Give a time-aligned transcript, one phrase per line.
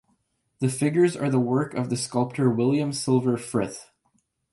[0.61, 3.91] The figures are the work of the sculptor William Silver Frith.